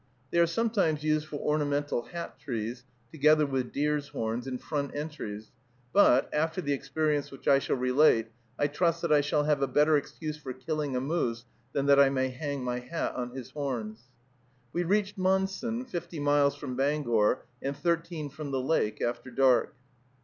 They 0.31 0.39
are 0.39 0.47
sometimes 0.47 1.03
used 1.03 1.27
for 1.27 1.35
ornamental 1.37 2.05
hat 2.05 2.39
trees, 2.39 2.85
together 3.11 3.45
with 3.45 3.71
deer's 3.71 4.07
horns, 4.07 4.47
in 4.47 4.57
front 4.57 4.95
entries; 4.95 5.51
but, 5.93 6.27
after 6.33 6.59
the 6.59 6.73
experience 6.73 7.29
which 7.29 7.47
I 7.47 7.59
shall 7.59 7.75
relate, 7.75 8.29
I 8.57 8.65
trust 8.65 9.03
that 9.03 9.11
I 9.11 9.21
shall 9.21 9.43
have 9.43 9.61
a 9.61 9.67
better 9.67 9.97
excuse 9.97 10.37
for 10.37 10.53
killing 10.53 10.95
a 10.95 11.01
moose 11.01 11.45
than 11.73 11.85
that 11.85 11.99
I 11.99 12.09
may 12.09 12.29
hang 12.29 12.63
my 12.63 12.79
hat 12.79 13.13
on 13.13 13.35
his 13.35 13.51
horns. 13.51 14.09
We 14.73 14.81
reached 14.83 15.19
Monson, 15.19 15.85
fifty 15.85 16.19
miles 16.19 16.55
from 16.55 16.75
Bangor, 16.75 17.45
and 17.61 17.77
thirteen 17.77 18.31
from 18.31 18.49
the 18.49 18.59
lake, 18.59 19.03
after 19.03 19.29
dark. 19.29 19.75